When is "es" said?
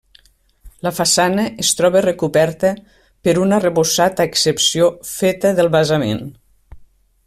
1.63-1.69